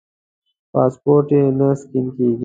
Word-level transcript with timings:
پاسپورټ 0.73 1.27
یې 1.35 1.43
نه 1.59 1.67
سکېن 1.79 2.05
کېږي. 2.15 2.39